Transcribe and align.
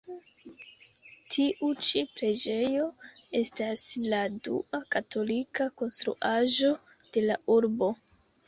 Tiu 1.33 1.67
ĉi 1.87 2.01
preĝejo 2.21 2.87
estas 3.41 3.85
la 4.15 4.23
dua 4.49 4.83
katolika 4.97 5.71
konstruaĵo 5.83 6.77
de 7.19 7.29
la 7.31 7.41
urbo. 7.59 7.93